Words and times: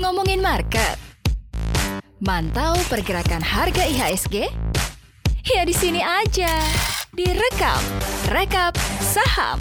Ngomongin 0.00 0.40
market. 0.40 0.96
Mantau 2.16 2.72
pergerakan 2.88 3.44
harga 3.44 3.84
IHSG? 3.84 4.48
Ya 5.44 5.68
di 5.68 5.76
sini 5.76 6.00
aja. 6.00 6.48
Direkap, 7.12 7.84
rekap 8.32 8.72
saham. 9.04 9.60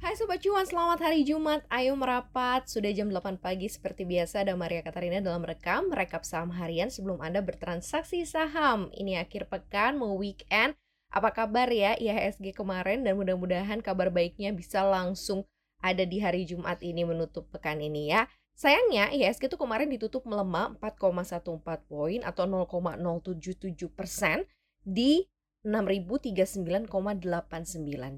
Hai 0.00 0.16
Sobat 0.16 0.40
Cuan, 0.40 0.64
selamat 0.64 1.12
hari 1.12 1.28
Jumat. 1.28 1.60
Ayo 1.68 1.92
merapat. 1.92 2.64
Sudah 2.64 2.88
jam 2.96 3.12
8 3.12 3.36
pagi 3.36 3.68
seperti 3.68 4.08
biasa 4.08 4.48
ada 4.48 4.56
Maria 4.56 4.80
Katarina 4.80 5.20
dalam 5.20 5.44
rekam, 5.44 5.92
rekap 5.92 6.24
saham 6.24 6.56
harian 6.56 6.88
sebelum 6.88 7.20
Anda 7.20 7.44
bertransaksi 7.44 8.24
saham. 8.24 8.88
Ini 8.96 9.28
akhir 9.28 9.52
pekan, 9.52 10.00
mau 10.00 10.16
weekend. 10.16 10.72
Apa 11.14 11.30
kabar 11.30 11.70
ya 11.70 11.94
IHSG 11.94 12.58
kemarin 12.58 13.06
dan 13.06 13.14
mudah-mudahan 13.14 13.78
kabar 13.78 14.10
baiknya 14.10 14.50
bisa 14.50 14.82
langsung 14.82 15.46
ada 15.78 16.02
di 16.02 16.18
hari 16.18 16.42
Jumat 16.42 16.82
ini 16.82 17.06
menutup 17.06 17.46
pekan 17.54 17.78
ini 17.78 18.10
ya. 18.10 18.26
Sayangnya 18.58 19.14
IHSG 19.14 19.46
itu 19.46 19.54
kemarin 19.54 19.94
ditutup 19.94 20.26
melemah 20.26 20.74
4,14 20.82 21.86
poin 21.86 22.18
atau 22.26 22.50
0,077 22.50 23.94
persen 23.94 24.42
di 24.82 25.22
6.039,89 25.62 26.90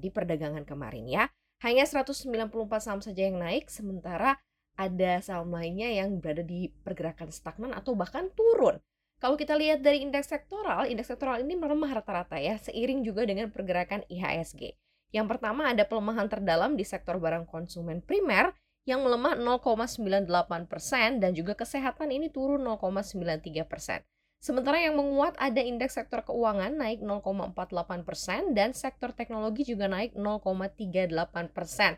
di 0.01 0.09
perdagangan 0.09 0.65
kemarin 0.65 1.05
ya. 1.05 1.29
Hanya 1.61 1.85
194 1.85 2.49
saham 2.81 3.01
saja 3.05 3.29
yang 3.29 3.37
naik, 3.37 3.69
sementara 3.69 4.41
ada 4.73 5.21
saham 5.21 5.53
lainnya 5.53 5.89
yang 5.89 6.17
berada 6.17 6.41
di 6.41 6.73
pergerakan 6.81 7.29
stagnan 7.29 7.77
atau 7.77 7.93
bahkan 7.93 8.29
turun. 8.33 8.81
Kalau 9.17 9.33
kita 9.33 9.57
lihat 9.57 9.81
dari 9.81 10.05
indeks 10.05 10.29
sektoral, 10.29 10.85
indeks 10.85 11.09
sektoral 11.09 11.41
ini 11.41 11.57
melemah 11.57 11.89
rata-rata 11.97 12.37
ya, 12.37 12.61
seiring 12.61 13.01
juga 13.01 13.25
dengan 13.25 13.49
pergerakan 13.49 14.05
IHSG. 14.05 14.77
Yang 15.09 15.25
pertama 15.33 15.73
ada 15.73 15.89
pelemahan 15.89 16.29
terdalam 16.29 16.77
di 16.77 16.85
sektor 16.85 17.17
barang 17.17 17.49
konsumen 17.49 18.05
primer 18.05 18.53
yang 18.85 19.01
melemah 19.01 19.33
0,98 19.35 20.69
persen 20.69 21.17
dan 21.17 21.33
juga 21.33 21.57
kesehatan 21.57 22.13
ini 22.13 22.29
turun 22.29 22.61
0,93 22.61 23.65
persen. 23.65 24.05
Sementara 24.37 24.77
yang 24.77 24.95
menguat 24.95 25.33
ada 25.41 25.59
indeks 25.65 25.97
sektor 25.97 26.21
keuangan 26.21 26.77
naik 26.77 27.01
0,48 27.01 28.05
persen 28.05 28.53
dan 28.53 28.77
sektor 28.77 29.09
teknologi 29.17 29.65
juga 29.65 29.89
naik 29.89 30.13
0,38 30.13 31.57
persen. 31.57 31.97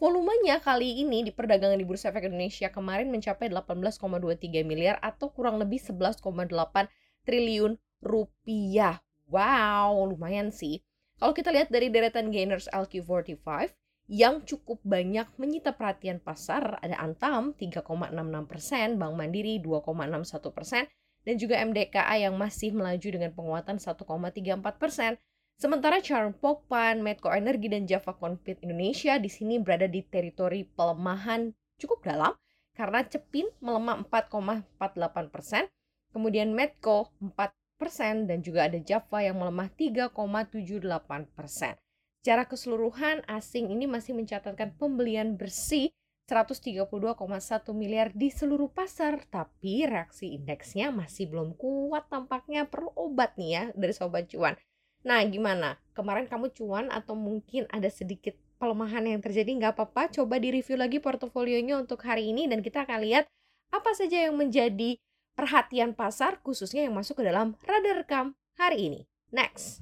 Volumenya 0.00 0.64
kali 0.64 1.04
ini 1.04 1.20
di 1.20 1.28
perdagangan 1.28 1.76
di 1.76 1.84
Bursa 1.84 2.08
Efek 2.08 2.32
Indonesia 2.32 2.72
kemarin 2.72 3.12
mencapai 3.12 3.52
18,23 3.52 4.64
miliar 4.64 4.96
atau 5.04 5.28
kurang 5.28 5.60
lebih 5.60 5.76
11,8 5.76 6.24
triliun 7.28 7.76
rupiah. 8.00 9.04
Wow, 9.28 10.08
lumayan 10.08 10.56
sih. 10.56 10.80
Kalau 11.20 11.36
kita 11.36 11.52
lihat 11.52 11.68
dari 11.68 11.92
deretan 11.92 12.32
gainers 12.32 12.64
LQ45 12.72 13.44
yang 14.08 14.40
cukup 14.48 14.80
banyak 14.88 15.28
menyita 15.36 15.76
perhatian 15.76 16.16
pasar, 16.16 16.80
ada 16.80 16.96
Antam 16.96 17.52
3,66 17.60 17.84
persen, 18.48 18.96
Bank 18.96 19.14
Mandiri 19.20 19.60
2,61 19.60 20.48
persen, 20.56 20.88
dan 21.28 21.36
juga 21.36 21.60
MDKA 21.60 22.24
yang 22.24 22.40
masih 22.40 22.72
melaju 22.72 23.04
dengan 23.04 23.36
penguatan 23.36 23.76
1,34 23.76 24.64
persen. 24.80 25.20
Sementara 25.60 26.00
Charm 26.00 26.32
Pokpan, 26.32 27.04
Medco 27.04 27.28
Energi, 27.28 27.68
dan 27.68 27.84
Java 27.84 28.16
Confit 28.16 28.64
Indonesia 28.64 29.20
di 29.20 29.28
sini 29.28 29.60
berada 29.60 29.84
di 29.84 30.00
teritori 30.00 30.64
pelemahan 30.64 31.52
cukup 31.76 32.00
dalam 32.00 32.32
karena 32.72 33.04
Cepin 33.04 33.44
melemah 33.60 34.00
4,48 34.08 35.28
persen, 35.28 35.68
kemudian 36.16 36.56
Medco 36.56 37.12
4 37.20 37.76
persen, 37.76 38.24
dan 38.24 38.40
juga 38.40 38.72
ada 38.72 38.80
Java 38.80 39.20
yang 39.20 39.36
melemah 39.36 39.68
3,78 39.76 41.28
persen. 41.36 41.76
Secara 42.24 42.48
keseluruhan, 42.48 43.20
asing 43.28 43.68
ini 43.68 43.84
masih 43.84 44.16
mencatatkan 44.16 44.72
pembelian 44.80 45.36
bersih 45.36 45.92
132,1 46.24 46.88
miliar 47.76 48.08
di 48.16 48.32
seluruh 48.32 48.72
pasar, 48.72 49.28
tapi 49.28 49.84
reaksi 49.84 50.40
indeksnya 50.40 50.88
masih 50.88 51.28
belum 51.28 51.52
kuat 51.60 52.08
tampaknya 52.08 52.64
perlu 52.64 52.88
obat 52.96 53.36
nih 53.36 53.50
ya 53.52 53.64
dari 53.76 53.92
sobat 53.92 54.24
cuan. 54.32 54.56
Nah 55.00 55.24
gimana? 55.24 55.80
Kemarin 55.96 56.28
kamu 56.28 56.52
cuan 56.52 56.86
atau 56.92 57.16
mungkin 57.16 57.64
ada 57.72 57.88
sedikit 57.88 58.36
pelemahan 58.60 59.08
yang 59.08 59.20
terjadi 59.24 59.48
nggak 59.56 59.72
apa-apa, 59.76 60.12
coba 60.12 60.36
di 60.36 60.52
review 60.52 60.76
lagi 60.76 61.00
portofolionya 61.00 61.80
untuk 61.80 62.04
hari 62.04 62.28
ini 62.28 62.44
dan 62.44 62.60
kita 62.60 62.84
akan 62.84 63.00
lihat 63.00 63.24
apa 63.72 63.90
saja 63.96 64.28
yang 64.28 64.36
menjadi 64.36 65.00
perhatian 65.32 65.96
pasar 65.96 66.44
khususnya 66.44 66.84
yang 66.84 66.92
masuk 66.92 67.24
ke 67.24 67.24
dalam 67.24 67.56
radar 67.64 68.04
rekam 68.04 68.36
hari 68.60 68.92
ini. 68.92 69.00
Next. 69.32 69.80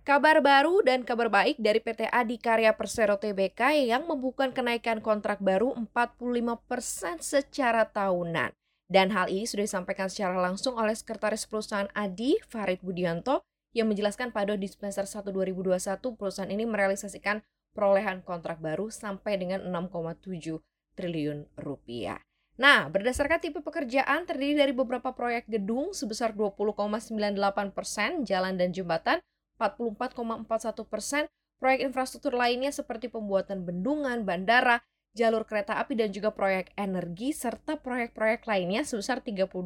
Kabar 0.00 0.40
baru 0.40 0.80
dan 0.80 1.04
kabar 1.04 1.28
baik 1.28 1.60
dari 1.60 1.76
PT 1.76 2.08
Adi 2.08 2.40
Karya 2.40 2.72
Persero 2.72 3.20
Tbk 3.20 3.84
yang 3.84 4.08
membuka 4.08 4.48
kenaikan 4.48 5.04
kontrak 5.04 5.36
baru 5.44 5.76
45% 5.76 7.20
secara 7.20 7.84
tahunan. 7.84 8.50
Dan 8.90 9.12
hal 9.14 9.28
ini 9.30 9.44
sudah 9.44 9.68
disampaikan 9.68 10.08
secara 10.10 10.34
langsung 10.40 10.74
oleh 10.80 10.96
Sekretaris 10.96 11.46
Perusahaan 11.46 11.86
Adi, 11.94 12.40
Farid 12.48 12.82
Budianto, 12.82 13.44
yang 13.76 13.86
menjelaskan 13.86 14.34
pada 14.34 14.58
di 14.58 14.66
semester 14.66 15.06
1 15.06 15.30
2021 15.30 16.18
perusahaan 16.18 16.50
ini 16.50 16.66
merealisasikan 16.66 17.42
perolehan 17.70 18.26
kontrak 18.26 18.58
baru 18.58 18.90
sampai 18.90 19.38
dengan 19.38 19.62
6,7 19.62 20.58
triliun 20.98 21.46
rupiah. 21.58 22.18
Nah, 22.60 22.92
berdasarkan 22.92 23.40
tipe 23.40 23.64
pekerjaan 23.64 24.28
terdiri 24.28 24.52
dari 24.52 24.76
beberapa 24.76 25.16
proyek 25.16 25.48
gedung 25.48 25.96
sebesar 25.96 26.36
20,98 26.36 27.72
persen, 27.72 28.20
jalan 28.28 28.60
dan 28.60 28.74
jembatan 28.76 29.16
44,41 29.56 30.84
persen, 30.84 31.24
proyek 31.56 31.88
infrastruktur 31.88 32.36
lainnya 32.36 32.68
seperti 32.68 33.08
pembuatan 33.08 33.64
bendungan, 33.64 34.28
bandara, 34.28 34.84
jalur 35.16 35.48
kereta 35.48 35.80
api 35.80 35.96
dan 35.96 36.12
juga 36.12 36.36
proyek 36.36 36.76
energi 36.76 37.32
serta 37.32 37.80
proyek-proyek 37.80 38.44
lainnya 38.44 38.84
sebesar 38.84 39.24
32,44 39.24 39.56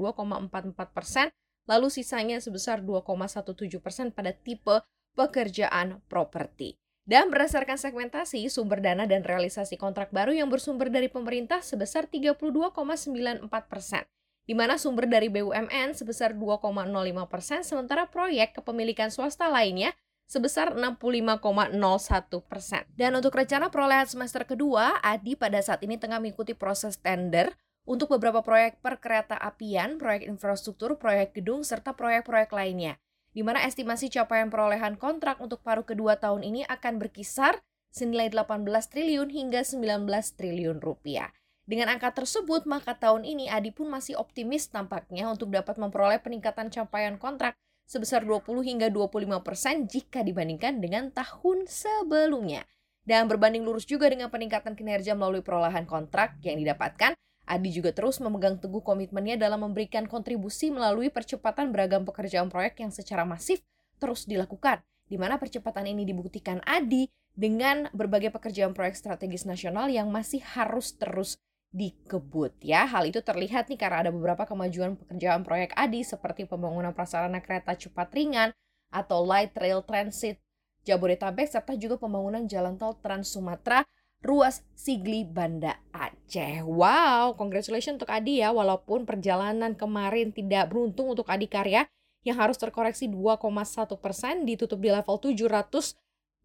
persen, 0.95 1.35
lalu 1.65 1.89
sisanya 1.93 2.41
sebesar 2.41 2.81
2,17 2.81 3.81
persen 3.81 4.11
pada 4.11 4.33
tipe 4.33 4.85
pekerjaan 5.15 6.03
properti. 6.11 6.77
Dan 7.05 7.29
berdasarkan 7.29 7.77
segmentasi, 7.77 8.49
sumber 8.49 8.81
dana 8.81 9.05
dan 9.05 9.21
realisasi 9.29 9.77
kontrak 9.77 10.09
baru 10.09 10.33
yang 10.33 10.49
bersumber 10.49 10.89
dari 10.89 11.13
pemerintah 11.13 11.61
sebesar 11.61 12.09
32,94 12.09 13.45
persen 13.69 14.09
di 14.45 14.53
mana 14.53 14.77
sumber 14.77 15.09
dari 15.09 15.33
BUMN 15.33 15.97
sebesar 15.97 16.37
2,05 16.37 16.69
persen, 17.33 17.61
sementara 17.65 18.05
proyek 18.13 18.61
kepemilikan 18.61 19.09
swasta 19.09 19.49
lainnya 19.49 19.97
sebesar 20.29 20.73
65,01 20.77 22.45
persen. 22.45 22.85
Dan 22.93 23.17
untuk 23.17 23.33
rencana 23.37 23.73
perolehan 23.73 24.09
semester 24.09 24.45
kedua, 24.45 25.01
Adi 25.01 25.37
pada 25.37 25.61
saat 25.61 25.81
ini 25.85 25.97
tengah 25.97 26.21
mengikuti 26.21 26.53
proses 26.53 27.01
tender 27.01 27.53
untuk 27.85 28.17
beberapa 28.17 28.41
proyek 28.41 28.81
perkereta 28.81 29.37
apian, 29.37 30.01
proyek 30.01 30.25
infrastruktur, 30.25 30.97
proyek 30.97 31.37
gedung, 31.37 31.61
serta 31.65 31.93
proyek-proyek 31.93 32.51
lainnya. 32.53 32.97
Di 33.37 33.45
mana 33.45 33.65
estimasi 33.67 34.09
capaian 34.09 34.49
perolehan 34.49 34.97
kontrak 34.97 35.41
untuk 35.41 35.61
paruh 35.61 35.85
kedua 35.85 36.17
tahun 36.17 36.47
ini 36.47 36.65
akan 36.65 36.97
berkisar 36.97 37.61
senilai 37.93 38.33
18 38.33 38.67
triliun 38.91 39.29
hingga 39.31 39.63
19 39.63 40.09
triliun 40.35 40.79
rupiah. 40.83 41.31
Dengan 41.65 41.97
angka 41.97 42.13
tersebut, 42.13 42.69
maka 42.69 42.93
tahun 42.93 43.25
ini 43.25 43.49
Adi 43.49 43.73
pun 43.73 43.89
masih 43.89 44.21
optimis 44.21 44.69
tampaknya 44.69 45.33
untuk 45.33 45.49
dapat 45.49 45.81
memperoleh 45.81 46.21
peningkatan 46.21 46.69
capaian 46.69 47.17
kontrak 47.17 47.57
sebesar 47.89 48.25
20 48.25 48.45
hingga 48.65 48.89
25% 48.93 49.41
persen 49.41 49.89
jika 49.89 50.21
dibandingkan 50.21 50.81
dengan 50.81 51.09
tahun 51.13 51.65
sebelumnya. 51.65 52.69
Dan 53.05 53.29
berbanding 53.29 53.65
lurus 53.65 53.85
juga 53.85 54.09
dengan 54.09 54.33
peningkatan 54.33 54.77
kinerja 54.77 55.13
melalui 55.13 55.45
perolehan 55.45 55.85
kontrak 55.85 56.41
yang 56.41 56.57
didapatkan, 56.57 57.13
Adi 57.45 57.71
juga 57.77 57.93
terus 57.93 58.19
memegang 58.25 58.57
teguh 58.57 58.81
komitmennya 58.81 59.37
dalam 59.37 59.65
memberikan 59.65 60.09
kontribusi 60.09 60.73
melalui 60.73 61.13
percepatan 61.13 61.71
beragam 61.71 62.09
pekerjaan 62.09 62.49
proyek 62.49 62.81
yang 62.81 62.89
secara 62.89 63.29
masif 63.29 63.61
terus 64.01 64.25
dilakukan, 64.25 64.81
di 65.09 65.21
mana 65.21 65.37
percepatan 65.37 65.85
ini 65.85 66.09
dibuktikan 66.09 66.65
Adi 66.65 67.09
dengan 67.37 67.93
berbagai 67.93 68.33
pekerjaan 68.33 68.73
proyek 68.73 68.97
strategis 68.97 69.45
nasional 69.45 69.93
yang 69.93 70.09
masih 70.09 70.41
harus 70.57 70.97
terus 70.97 71.37
dikebut 71.75 72.55
ya. 72.63 72.87
Hal 72.87 73.11
itu 73.11 73.21
terlihat 73.21 73.69
nih 73.69 73.77
karena 73.77 74.07
ada 74.07 74.11
beberapa 74.15 74.47
kemajuan 74.47 74.95
pekerjaan 74.95 75.43
proyek 75.43 75.75
ADI 75.75 76.07
seperti 76.07 76.47
pembangunan 76.47 76.95
prasarana 76.95 77.43
kereta 77.43 77.75
cepat 77.75 78.15
ringan 78.15 78.55
atau 78.95 79.27
light 79.27 79.51
rail 79.59 79.83
transit 79.83 80.39
Jabodetabek 80.85 81.49
serta 81.49 81.73
juga 81.81 81.97
pembangunan 81.97 82.45
jalan 82.45 82.77
tol 82.77 82.95
Trans 83.01 83.33
Sumatera 83.33 83.83
ruas 84.25 84.65
Sigli 84.73 85.23
Banda 85.29 85.77
Aceh. 85.93 86.65
Wow, 86.65 87.37
congratulations 87.37 88.01
untuk 88.01 88.09
Adi 88.09 88.41
ya 88.41 88.51
walaupun 88.51 89.05
perjalanan 89.05 89.77
kemarin 89.77 90.33
tidak 90.33 90.73
beruntung 90.73 91.13
untuk 91.13 91.29
Adi 91.29 91.45
Karya 91.45 91.85
yang 92.25 92.41
harus 92.41 92.57
terkoreksi 92.57 93.07
2,1% 93.13 94.49
ditutup 94.49 94.81
di 94.81 94.89
level 94.89 95.21
700 95.21 95.93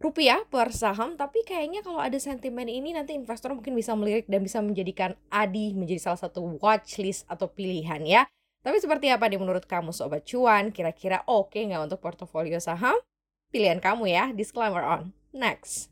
rupiah 0.03 0.43
per 0.51 0.75
saham. 0.75 1.15
Tapi 1.15 1.47
kayaknya 1.47 1.79
kalau 1.79 2.03
ada 2.03 2.19
sentimen 2.19 2.67
ini 2.67 2.91
nanti 2.91 3.15
investor 3.15 3.55
mungkin 3.55 3.71
bisa 3.79 3.95
melirik 3.95 4.27
dan 4.27 4.43
bisa 4.43 4.59
menjadikan 4.59 5.15
Adi 5.31 5.71
menjadi 5.71 6.11
salah 6.11 6.19
satu 6.19 6.59
watchlist 6.59 7.23
atau 7.31 7.47
pilihan 7.47 8.03
ya. 8.03 8.27
Tapi 8.59 8.75
seperti 8.83 9.07
apa 9.07 9.31
nih 9.31 9.39
menurut 9.39 9.63
kamu 9.63 9.95
sobat 9.95 10.27
cuan? 10.27 10.75
Kira-kira 10.75 11.23
oke 11.31 11.55
okay 11.55 11.63
nggak 11.71 11.95
untuk 11.95 12.03
portofolio 12.03 12.59
saham? 12.59 12.99
Pilihan 13.55 13.79
kamu 13.79 14.11
ya 14.11 14.35
disclaimer 14.35 14.83
on. 14.83 15.15
Next 15.31 15.87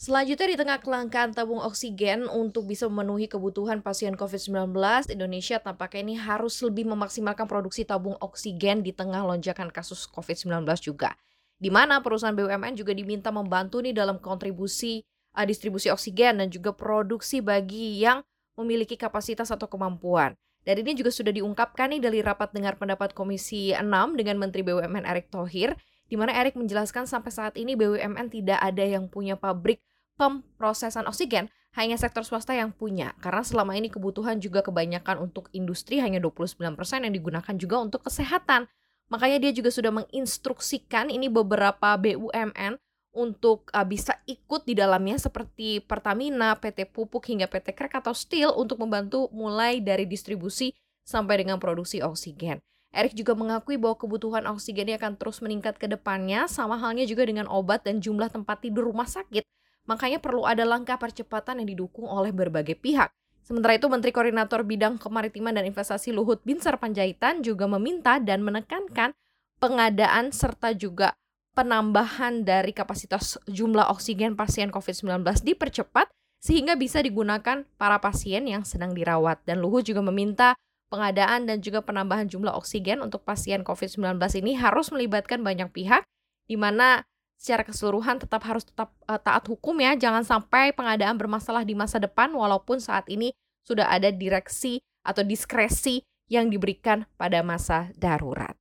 Selanjutnya 0.00 0.48
di 0.48 0.56
tengah 0.56 0.80
kelangkaan 0.80 1.36
tabung 1.36 1.60
oksigen 1.60 2.24
untuk 2.24 2.64
bisa 2.64 2.88
memenuhi 2.88 3.28
kebutuhan 3.28 3.84
pasien 3.84 4.16
COVID-19, 4.16 4.72
Indonesia 5.12 5.60
tampaknya 5.60 6.00
ini 6.00 6.14
harus 6.16 6.56
lebih 6.64 6.88
memaksimalkan 6.88 7.44
produksi 7.44 7.84
tabung 7.84 8.16
oksigen 8.16 8.80
di 8.80 8.96
tengah 8.96 9.20
lonjakan 9.28 9.68
kasus 9.68 10.08
COVID-19 10.08 10.64
juga. 10.80 11.12
Di 11.60 11.68
mana 11.68 12.00
perusahaan 12.00 12.32
BUMN 12.32 12.80
juga 12.80 12.96
diminta 12.96 13.28
membantu 13.28 13.84
nih 13.84 13.92
dalam 13.92 14.16
kontribusi 14.16 15.04
uh, 15.36 15.44
distribusi 15.44 15.92
oksigen 15.92 16.40
dan 16.40 16.48
juga 16.48 16.72
produksi 16.72 17.44
bagi 17.44 18.00
yang 18.00 18.24
memiliki 18.56 18.96
kapasitas 18.96 19.52
atau 19.52 19.68
kemampuan. 19.68 20.32
Dan 20.64 20.80
ini 20.80 20.96
juga 20.96 21.12
sudah 21.12 21.36
diungkapkan 21.36 21.92
nih 21.92 22.00
dari 22.00 22.24
rapat 22.24 22.56
dengar 22.56 22.80
pendapat 22.80 23.12
Komisi 23.12 23.76
6 23.76 23.84
dengan 24.16 24.40
Menteri 24.40 24.64
BUMN 24.64 25.04
Erick 25.04 25.28
Thohir, 25.28 25.76
di 26.08 26.16
mana 26.16 26.32
Erick 26.40 26.56
menjelaskan 26.56 27.04
sampai 27.04 27.28
saat 27.28 27.60
ini 27.60 27.76
BUMN 27.76 28.32
tidak 28.32 28.64
ada 28.64 28.80
yang 28.80 29.04
punya 29.04 29.36
pabrik 29.36 29.84
pemrosesan 30.20 31.08
oksigen 31.08 31.48
hanya 31.80 31.96
sektor 31.96 32.20
swasta 32.20 32.52
yang 32.52 32.76
punya 32.76 33.16
karena 33.24 33.40
selama 33.40 33.72
ini 33.72 33.88
kebutuhan 33.88 34.36
juga 34.36 34.60
kebanyakan 34.60 35.24
untuk 35.24 35.48
industri 35.56 35.96
hanya 36.04 36.20
29% 36.20 36.76
yang 37.08 37.14
digunakan 37.14 37.54
juga 37.56 37.76
untuk 37.80 38.04
kesehatan. 38.04 38.68
Makanya 39.08 39.48
dia 39.48 39.52
juga 39.56 39.72
sudah 39.72 39.90
menginstruksikan 39.90 41.08
ini 41.08 41.32
beberapa 41.32 41.96
BUMN 41.98 42.78
untuk 43.10 43.66
uh, 43.74 43.82
bisa 43.82 44.22
ikut 44.30 44.62
di 44.70 44.78
dalamnya 44.78 45.18
seperti 45.18 45.82
Pertamina, 45.82 46.54
PT 46.54 46.94
Pupuk 46.94 47.26
hingga 47.26 47.50
PT 47.50 47.74
Krek 47.74 47.98
atau 47.98 48.14
Steel 48.14 48.54
untuk 48.54 48.78
membantu 48.78 49.26
mulai 49.34 49.82
dari 49.82 50.06
distribusi 50.06 50.70
sampai 51.02 51.42
dengan 51.42 51.58
produksi 51.58 51.98
oksigen. 51.98 52.62
Erik 52.94 53.18
juga 53.18 53.34
mengakui 53.34 53.78
bahwa 53.78 53.98
kebutuhan 53.98 54.46
oksigen 54.46 54.94
akan 54.94 55.18
terus 55.18 55.42
meningkat 55.42 55.78
ke 55.78 55.90
depannya, 55.90 56.46
sama 56.46 56.78
halnya 56.78 57.02
juga 57.06 57.26
dengan 57.26 57.50
obat 57.50 57.82
dan 57.86 57.98
jumlah 57.98 58.30
tempat 58.30 58.62
tidur 58.62 58.90
rumah 58.90 59.06
sakit 59.10 59.42
Makanya 59.90 60.22
perlu 60.22 60.46
ada 60.46 60.62
langkah 60.62 60.94
percepatan 60.94 61.58
yang 61.58 61.74
didukung 61.74 62.06
oleh 62.06 62.30
berbagai 62.30 62.78
pihak. 62.78 63.10
Sementara 63.42 63.74
itu, 63.74 63.90
Menteri 63.90 64.14
Koordinator 64.14 64.62
Bidang 64.62 65.02
Kemaritiman 65.02 65.50
dan 65.50 65.66
Investasi 65.66 66.14
Luhut 66.14 66.38
Binsar 66.46 66.78
Panjaitan 66.78 67.42
juga 67.42 67.66
meminta 67.66 68.22
dan 68.22 68.46
menekankan 68.46 69.10
pengadaan 69.58 70.30
serta 70.30 70.70
juga 70.78 71.18
penambahan 71.58 72.46
dari 72.46 72.70
kapasitas 72.70 73.42
jumlah 73.50 73.90
oksigen 73.90 74.38
pasien 74.38 74.70
COVID-19 74.70 75.26
dipercepat 75.42 76.06
sehingga 76.38 76.78
bisa 76.78 77.02
digunakan 77.02 77.66
para 77.74 77.98
pasien 77.98 78.46
yang 78.46 78.62
sedang 78.62 78.94
dirawat. 78.94 79.42
Dan 79.42 79.58
Luhut 79.58 79.82
juga 79.82 80.00
meminta 80.06 80.54
pengadaan 80.86 81.50
dan 81.50 81.58
juga 81.58 81.82
penambahan 81.82 82.30
jumlah 82.30 82.54
oksigen 82.54 83.02
untuk 83.02 83.26
pasien 83.26 83.66
COVID-19 83.66 84.16
ini 84.38 84.54
harus 84.54 84.94
melibatkan 84.94 85.42
banyak 85.42 85.74
pihak, 85.74 86.06
di 86.46 86.54
mana 86.54 87.02
secara 87.40 87.64
keseluruhan 87.64 88.20
tetap 88.20 88.44
harus 88.44 88.68
tetap 88.68 88.92
uh, 89.08 89.16
taat 89.16 89.48
hukum 89.48 89.72
ya. 89.80 89.96
Jangan 89.96 90.28
sampai 90.28 90.76
pengadaan 90.76 91.16
bermasalah 91.16 91.64
di 91.64 91.72
masa 91.72 91.96
depan 91.96 92.28
walaupun 92.36 92.76
saat 92.84 93.08
ini 93.08 93.32
sudah 93.64 93.88
ada 93.88 94.12
direksi 94.12 94.84
atau 95.00 95.24
diskresi 95.24 96.04
yang 96.28 96.52
diberikan 96.52 97.08
pada 97.16 97.40
masa 97.40 97.88
darurat. 97.96 98.52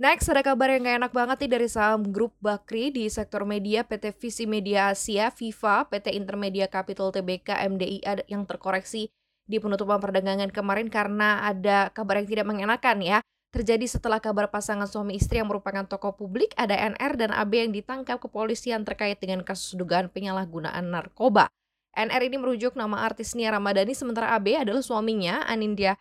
Next, 0.00 0.32
ada 0.32 0.40
kabar 0.40 0.72
yang 0.72 0.88
gak 0.88 0.96
enak 0.96 1.12
banget 1.12 1.36
nih 1.44 1.50
dari 1.60 1.68
saham 1.68 2.08
grup 2.08 2.32
Bakri 2.40 2.88
di 2.88 3.04
sektor 3.12 3.44
media 3.44 3.84
PT 3.84 4.16
Visi 4.16 4.48
Media 4.48 4.96
Asia, 4.96 5.28
Viva, 5.28 5.84
PT 5.84 6.16
Intermedia 6.16 6.72
Capital 6.72 7.12
Tbk, 7.12 7.52
MDIA 7.52 8.24
yang 8.24 8.48
terkoreksi 8.48 9.12
di 9.44 9.60
penutupan 9.60 10.00
perdagangan 10.00 10.48
kemarin 10.48 10.88
karena 10.88 11.44
ada 11.44 11.92
kabar 11.92 12.22
yang 12.22 12.28
tidak 12.32 12.46
mengenakan 12.48 12.96
ya 13.02 13.18
terjadi 13.50 13.86
setelah 13.90 14.22
kabar 14.22 14.46
pasangan 14.46 14.86
suami 14.86 15.18
istri 15.18 15.42
yang 15.42 15.50
merupakan 15.50 15.82
tokoh 15.82 16.14
publik 16.14 16.54
ada 16.54 16.74
NR 16.74 17.18
dan 17.18 17.30
AB 17.34 17.52
yang 17.66 17.72
ditangkap 17.74 18.22
kepolisian 18.22 18.86
terkait 18.86 19.18
dengan 19.18 19.42
kasus 19.42 19.74
dugaan 19.74 20.06
penyalahgunaan 20.06 20.86
narkoba. 20.86 21.50
NR 21.90 22.22
ini 22.30 22.38
merujuk 22.38 22.78
nama 22.78 23.02
artis 23.02 23.34
Nia 23.34 23.50
Ramadhani 23.50 23.90
sementara 23.98 24.38
AB 24.38 24.54
adalah 24.54 24.78
suaminya 24.78 25.42
Anindya 25.50 25.98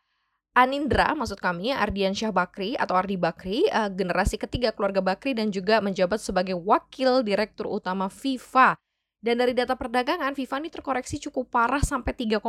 Anindra 0.53 1.13
maksud 1.17 1.37
kami 1.41 1.73
Ardian 1.73 2.13
Syah 2.13 2.33
Bakri 2.33 2.73
atau 2.77 2.97
Ardi 2.97 3.17
Bakri 3.17 3.65
uh, 3.69 3.89
generasi 3.89 4.37
ketiga 4.37 4.73
keluarga 4.73 5.01
Bakri 5.01 5.37
dan 5.37 5.53
juga 5.53 5.81
menjabat 5.81 6.17
sebagai 6.21 6.57
wakil 6.57 7.21
direktur 7.21 7.69
utama 7.69 8.09
FIFA. 8.09 8.77
Dan 9.19 9.35
dari 9.35 9.51
data 9.51 9.75
perdagangan, 9.75 10.31
FIFA 10.31 10.55
ini 10.63 10.69
terkoreksi 10.71 11.19
cukup 11.27 11.51
parah 11.51 11.83
sampai 11.83 12.15
3,51 12.15 12.39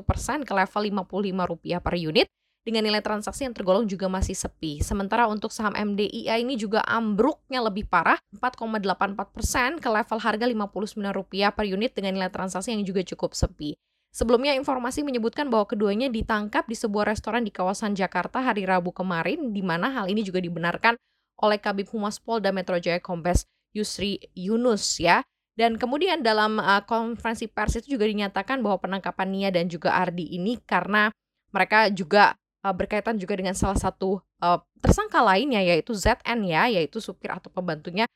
persen 0.00 0.40
ke 0.40 0.56
level 0.56 1.04
55 1.04 1.52
rupiah 1.52 1.80
per 1.84 2.00
unit 2.00 2.26
dengan 2.68 2.84
nilai 2.84 3.00
transaksi 3.00 3.48
yang 3.48 3.56
tergolong 3.56 3.88
juga 3.88 4.12
masih 4.12 4.36
sepi. 4.36 4.84
Sementara 4.84 5.24
untuk 5.24 5.48
saham 5.48 5.72
MDIA 5.72 6.36
ini 6.36 6.60
juga 6.60 6.84
ambruknya 6.84 7.64
lebih 7.64 7.88
parah, 7.88 8.20
4,84% 8.36 9.80
ke 9.80 9.88
level 9.88 10.18
harga 10.20 10.44
Rp59 10.44 11.32
per 11.56 11.64
unit 11.64 11.96
dengan 11.96 12.20
nilai 12.20 12.28
transaksi 12.28 12.76
yang 12.76 12.84
juga 12.84 13.00
cukup 13.08 13.32
sepi. 13.32 13.80
Sebelumnya 14.12 14.52
informasi 14.52 15.00
menyebutkan 15.00 15.48
bahwa 15.48 15.64
keduanya 15.64 16.12
ditangkap 16.12 16.68
di 16.68 16.76
sebuah 16.76 17.08
restoran 17.08 17.40
di 17.40 17.52
kawasan 17.52 17.96
Jakarta 17.96 18.44
hari 18.44 18.68
Rabu 18.68 18.92
kemarin, 18.92 19.56
di 19.56 19.64
mana 19.64 19.88
hal 19.88 20.12
ini 20.12 20.20
juga 20.20 20.44
dibenarkan 20.44 21.00
oleh 21.40 21.56
Kabib 21.56 21.88
Humas 21.88 22.20
Polda 22.20 22.52
Metro 22.52 22.76
Jaya 22.76 23.00
Kombes 23.00 23.48
Yusri 23.72 24.20
Yunus 24.36 25.00
ya. 25.00 25.24
Dan 25.56 25.74
kemudian 25.74 26.20
dalam 26.22 26.60
uh, 26.60 26.84
konferensi 26.86 27.50
pers 27.50 27.80
itu 27.80 27.98
juga 27.98 28.06
dinyatakan 28.06 28.62
bahwa 28.62 28.78
penangkapan 28.78 29.28
Nia 29.32 29.50
dan 29.50 29.66
juga 29.66 29.90
Ardi 29.96 30.38
ini 30.38 30.54
karena 30.62 31.10
mereka 31.50 31.90
juga 31.90 32.38
uh, 32.64 32.74
berkaitan 32.74 33.18
juga 33.18 33.38
dengan 33.38 33.54
salah 33.54 33.78
satu 33.78 34.22
uh, 34.42 34.58
tersangka 34.82 35.22
lainnya 35.22 35.62
yaitu 35.62 35.94
ZN 35.94 36.46
ya, 36.46 36.66
yaitu 36.70 36.98
supir 37.02 37.30
atau 37.30 37.50
pembantunya. 37.52 38.06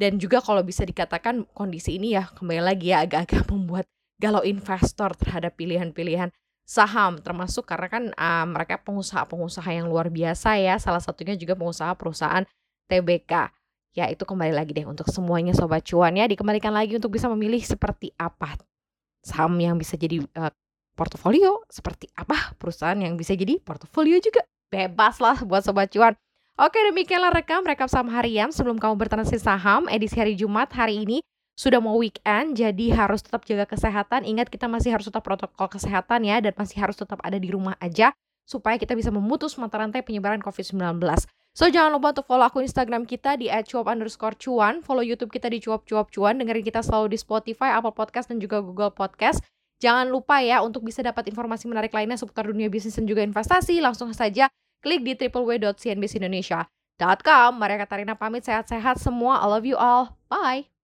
Dan 0.00 0.18
juga 0.18 0.42
kalau 0.42 0.64
bisa 0.64 0.82
dikatakan 0.82 1.46
kondisi 1.52 2.00
ini 2.00 2.16
ya 2.16 2.26
kembali 2.26 2.62
lagi 2.64 2.90
ya 2.90 3.04
agak-agak 3.04 3.46
membuat 3.52 3.86
galau 4.18 4.42
investor 4.42 5.14
terhadap 5.18 5.54
pilihan-pilihan 5.58 6.30
saham. 6.66 7.18
Termasuk 7.20 7.66
karena 7.66 7.88
kan 7.90 8.04
uh, 8.14 8.46
mereka 8.48 8.80
pengusaha-pengusaha 8.82 9.70
yang 9.70 9.86
luar 9.86 10.10
biasa 10.10 10.58
ya 10.58 10.78
salah 10.78 11.02
satunya 11.02 11.38
juga 11.38 11.58
pengusaha 11.58 11.94
perusahaan 11.94 12.46
TBK 12.90 13.62
ya 13.92 14.08
itu 14.08 14.24
kembali 14.24 14.56
lagi 14.56 14.72
deh 14.72 14.88
untuk 14.88 15.08
semuanya 15.12 15.52
sobat 15.52 15.84
cuan 15.84 16.16
ya 16.16 16.24
dikembalikan 16.24 16.72
lagi 16.72 16.96
untuk 16.96 17.12
bisa 17.12 17.28
memilih 17.28 17.60
seperti 17.60 18.08
apa 18.16 18.56
saham 19.20 19.52
yang 19.60 19.76
bisa 19.76 20.00
jadi 20.00 20.24
uh, 20.32 20.48
portofolio 21.02 21.66
seperti 21.66 22.06
apa 22.14 22.54
perusahaan 22.54 22.94
yang 22.94 23.18
bisa 23.18 23.34
jadi 23.34 23.58
portofolio 23.58 24.22
juga 24.22 24.46
bebas 24.70 25.18
lah 25.18 25.42
buat 25.42 25.66
sobat 25.66 25.90
cuan 25.90 26.14
Oke 26.60 26.78
demikianlah 26.84 27.32
rekam 27.34 27.66
rekap 27.66 27.90
saham 27.90 28.12
harian 28.12 28.54
sebelum 28.54 28.78
kamu 28.78 28.94
bertransaksi 28.94 29.42
saham 29.42 29.90
edisi 29.90 30.20
hari 30.20 30.38
Jumat 30.38 30.70
hari 30.70 31.02
ini 31.02 31.18
sudah 31.58 31.80
mau 31.80 31.96
weekend 31.98 32.54
jadi 32.54 32.92
harus 32.94 33.24
tetap 33.24 33.42
jaga 33.48 33.66
kesehatan 33.66 34.22
ingat 34.22 34.52
kita 34.52 34.68
masih 34.70 34.92
harus 34.94 35.08
tetap 35.08 35.24
protokol 35.26 35.66
kesehatan 35.66 36.22
ya 36.22 36.38
dan 36.44 36.52
masih 36.54 36.78
harus 36.78 36.94
tetap 36.94 37.18
ada 37.24 37.40
di 37.40 37.48
rumah 37.50 37.74
aja 37.80 38.12
supaya 38.44 38.76
kita 38.76 38.92
bisa 38.92 39.08
memutus 39.08 39.56
mata 39.56 39.80
rantai 39.80 40.04
penyebaran 40.04 40.44
COVID-19. 40.44 41.00
So 41.52 41.68
jangan 41.68 41.92
lupa 41.92 42.16
untuk 42.16 42.24
follow 42.24 42.48
akun 42.48 42.64
Instagram 42.64 43.04
kita 43.04 43.36
di 43.36 43.48
@cuap 43.48 43.84
underscore 43.88 44.36
cuan, 44.40 44.80
follow 44.80 45.04
YouTube 45.04 45.28
kita 45.28 45.52
di 45.52 45.60
cuap 45.60 45.84
cuap 45.84 46.08
cuan, 46.08 46.40
dengerin 46.40 46.64
kita 46.64 46.80
selalu 46.80 47.12
di 47.12 47.18
Spotify, 47.20 47.76
Apple 47.76 47.92
Podcast 47.92 48.32
dan 48.32 48.40
juga 48.40 48.64
Google 48.64 48.88
Podcast. 48.88 49.44
Jangan 49.82 50.06
lupa 50.06 50.38
ya 50.38 50.62
untuk 50.62 50.86
bisa 50.86 51.02
dapat 51.02 51.26
informasi 51.26 51.66
menarik 51.66 51.90
lainnya 51.90 52.14
seputar 52.14 52.46
dunia 52.46 52.70
bisnis 52.70 52.94
dan 52.94 53.10
juga 53.10 53.26
investasi, 53.26 53.82
langsung 53.82 54.14
saja 54.14 54.46
klik 54.78 55.02
di 55.02 55.18
www.cnbcindonesia.com. 55.18 57.50
Maria 57.58 57.82
Katarina 57.82 58.14
pamit 58.14 58.46
sehat-sehat 58.46 59.02
semua. 59.02 59.42
I 59.42 59.50
love 59.50 59.66
you 59.66 59.74
all. 59.74 60.14
Bye. 60.30 60.71